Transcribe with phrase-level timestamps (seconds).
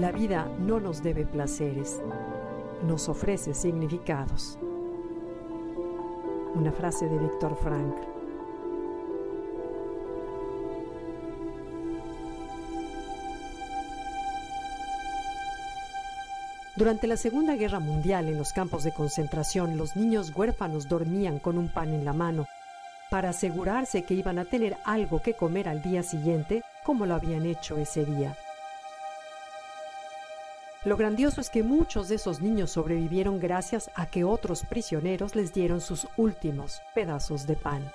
[0.00, 2.00] La vida no nos debe placeres,
[2.86, 4.58] nos ofrece significados.
[6.54, 7.94] Una frase de Víctor Frank.
[16.76, 21.58] Durante la Segunda Guerra Mundial en los campos de concentración, los niños huérfanos dormían con
[21.58, 22.46] un pan en la mano
[23.10, 27.44] para asegurarse que iban a tener algo que comer al día siguiente como lo habían
[27.44, 28.34] hecho ese día.
[30.82, 35.52] Lo grandioso es que muchos de esos niños sobrevivieron gracias a que otros prisioneros les
[35.52, 37.92] dieron sus últimos pedazos de pan.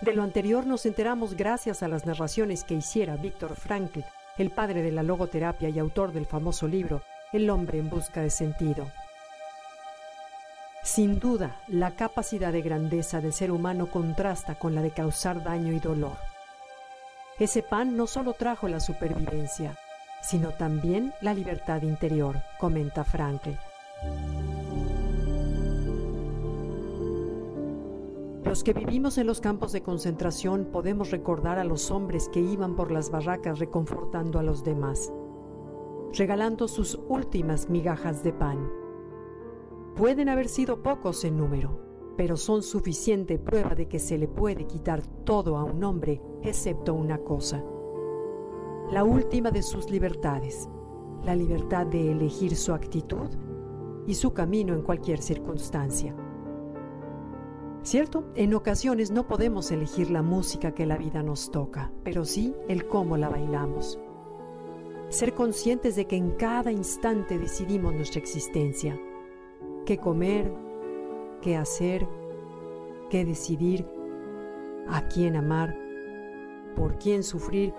[0.00, 4.00] De lo anterior nos enteramos gracias a las narraciones que hiciera Víctor Frankl,
[4.38, 8.30] el padre de la logoterapia y autor del famoso libro El hombre en busca de
[8.30, 8.86] sentido.
[10.84, 15.72] Sin duda, la capacidad de grandeza del ser humano contrasta con la de causar daño
[15.72, 16.16] y dolor.
[17.40, 19.76] Ese pan no solo trajo la supervivencia,
[20.22, 23.50] sino también la libertad interior, comenta Frankl.
[28.44, 32.76] Los que vivimos en los campos de concentración podemos recordar a los hombres que iban
[32.76, 35.12] por las barracas reconfortando a los demás,
[36.12, 38.70] regalando sus últimas migajas de pan.
[39.96, 41.80] Pueden haber sido pocos en número,
[42.16, 46.92] pero son suficiente prueba de que se le puede quitar todo a un hombre excepto
[46.92, 47.64] una cosa,
[48.92, 50.68] la última de sus libertades,
[51.24, 53.30] la libertad de elegir su actitud
[54.06, 56.14] y su camino en cualquier circunstancia.
[57.82, 58.24] ¿Cierto?
[58.34, 62.86] En ocasiones no podemos elegir la música que la vida nos toca, pero sí el
[62.86, 63.98] cómo la bailamos.
[65.08, 69.00] Ser conscientes de que en cada instante decidimos nuestra existencia,
[69.86, 70.52] qué comer,
[71.40, 72.06] qué hacer,
[73.08, 73.86] qué decidir,
[74.86, 75.74] a quién amar,
[76.76, 77.72] por quién sufrir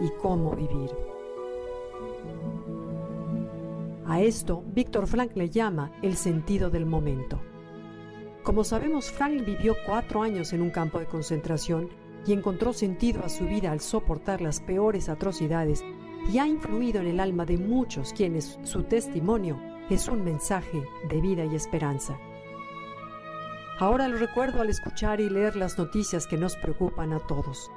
[0.00, 0.90] y cómo vivir.
[4.06, 7.40] A esto, Víctor Frank le llama el sentido del momento.
[8.44, 11.88] Como sabemos, Frank vivió cuatro años en un campo de concentración
[12.24, 15.84] y encontró sentido a su vida al soportar las peores atrocidades
[16.32, 21.20] y ha influido en el alma de muchos quienes su testimonio es un mensaje de
[21.20, 22.18] vida y esperanza.
[23.78, 27.70] Ahora lo recuerdo al escuchar y leer las noticias que nos preocupan a todos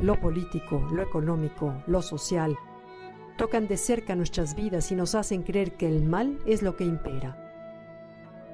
[0.00, 2.56] lo político, lo económico, lo social,
[3.36, 6.84] tocan de cerca nuestras vidas y nos hacen creer que el mal es lo que
[6.84, 7.40] impera.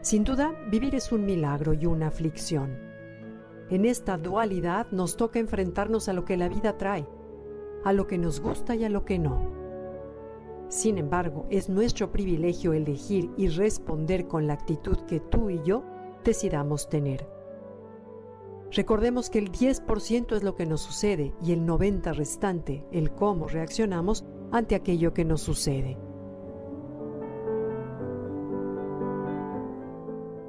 [0.01, 2.79] Sin duda, vivir es un milagro y una aflicción.
[3.69, 7.07] En esta dualidad nos toca enfrentarnos a lo que la vida trae,
[7.85, 9.61] a lo que nos gusta y a lo que no.
[10.69, 15.85] Sin embargo, es nuestro privilegio elegir y responder con la actitud que tú y yo
[16.25, 17.40] decidamos tener.
[18.73, 23.49] Recordemos que el 10% es lo que nos sucede y el 90% restante, el cómo
[23.49, 25.99] reaccionamos ante aquello que nos sucede.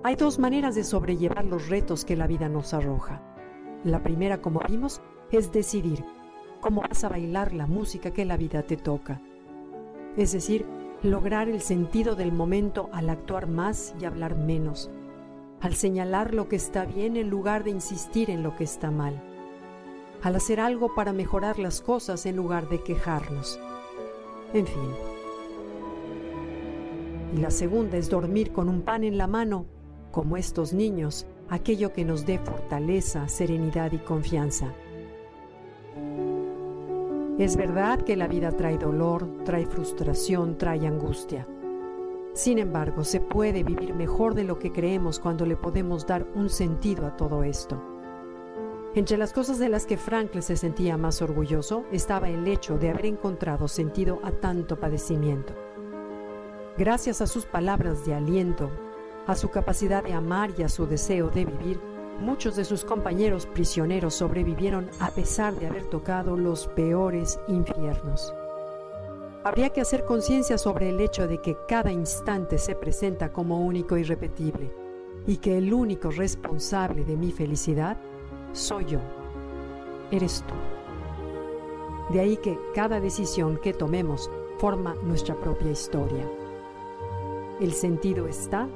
[0.04, 3.22] Hay dos maneras de sobrellevar los retos que la vida nos arroja.
[3.84, 5.02] La primera, como vimos,
[5.32, 6.04] es decidir
[6.60, 9.22] cómo vas a bailar la música que la vida te toca.
[10.18, 10.66] Es decir,
[11.04, 14.92] lograr el sentido del momento al actuar más y hablar menos,
[15.62, 19.22] al señalar lo que está bien en lugar de insistir en lo que está mal,
[20.24, 23.60] al hacer algo para mejorar las cosas en lugar de quejarnos.
[24.54, 24.90] En fin.
[27.36, 29.66] Y la segunda es dormir con un pan en la mano,
[30.12, 34.74] como estos niños, aquello que nos dé fortaleza, serenidad y confianza.
[37.38, 41.48] Es verdad que la vida trae dolor, trae frustración, trae angustia.
[42.34, 46.50] Sin embargo, se puede vivir mejor de lo que creemos cuando le podemos dar un
[46.50, 47.82] sentido a todo esto.
[48.96, 52.90] Entre las cosas de las que Franklin se sentía más orgulloso estaba el hecho de
[52.90, 55.54] haber encontrado sentido a tanto padecimiento.
[56.78, 58.70] Gracias a sus palabras de aliento,
[59.28, 61.80] a su capacidad de amar y a su deseo de vivir,
[62.20, 68.34] muchos de sus compañeros prisioneros sobrevivieron a pesar de haber tocado los peores infiernos.
[69.44, 73.98] Habría que hacer conciencia sobre el hecho de que cada instante se presenta como único
[73.98, 74.72] y repetible
[75.26, 77.98] y que el único responsable de mi felicidad
[78.54, 79.00] soy yo,
[80.12, 80.54] eres tú.
[82.14, 84.30] De ahí que cada decisión que tomemos
[84.60, 86.30] forma nuestra propia historia.
[87.60, 88.68] El sentido está,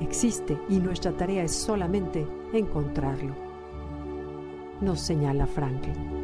[0.00, 3.34] existe y nuestra tarea es solamente encontrarlo.
[4.80, 6.23] Nos señala Franklin.